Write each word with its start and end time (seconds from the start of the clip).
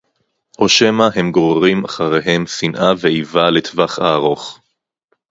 או 0.59 0.69
שמא 0.69 1.07
הם 1.15 1.31
גוררים 1.31 1.85
אחריהם 1.85 2.47
שנאה 2.47 2.91
ואיבה 3.01 3.49
לטווח 3.49 3.99
הארוך 3.99 4.59